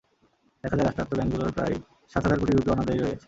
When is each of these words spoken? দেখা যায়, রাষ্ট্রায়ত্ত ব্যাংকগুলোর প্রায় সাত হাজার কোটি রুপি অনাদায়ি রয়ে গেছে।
দেখা 0.63 0.75
যায়, 0.77 0.85
রাষ্ট্রায়ত্ত 0.85 1.13
ব্যাংকগুলোর 1.17 1.55
প্রায় 1.55 1.75
সাত 2.11 2.21
হাজার 2.25 2.39
কোটি 2.41 2.51
রুপি 2.53 2.69
অনাদায়ি 2.71 2.99
রয়ে 2.99 3.05
গেছে। 3.05 3.19